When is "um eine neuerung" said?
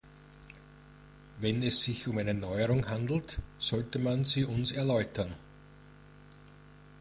2.07-2.89